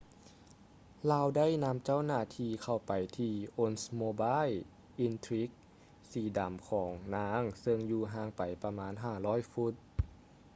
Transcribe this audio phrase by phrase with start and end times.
[1.11, 4.55] ລາວໄດ້ນຳເຈົ້າໜ້າທີ່ເຂົ້າໄປທີ່ oldsmobile
[5.05, 5.53] intrigue
[6.11, 8.93] ສີດຳຂອງນາງເຊິ່ງຢູ່ຫ່າງໄປປະມານ
[9.23, 9.73] 500 ຟຸດ